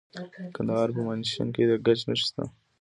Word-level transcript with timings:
د 0.43 0.47
کندهار 0.55 0.89
په 0.95 1.01
میانشین 1.07 1.47
کې 1.55 1.63
د 1.69 1.71
ګچ 1.85 1.99
نښې 2.07 2.25
شته. 2.27 2.43